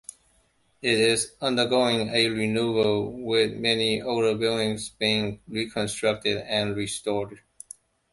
It 0.81 0.97
is 0.97 1.33
undergoing 1.39 2.09
a 2.09 2.27
renewal, 2.29 3.11
with 3.23 3.53
many 3.53 4.01
older 4.01 4.33
buildings 4.33 4.89
being 4.89 5.41
reconstructed 5.47 6.37
and 6.37 6.75
restored. 6.75 7.41